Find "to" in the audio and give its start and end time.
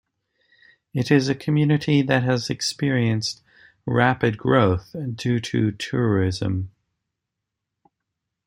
5.41-5.71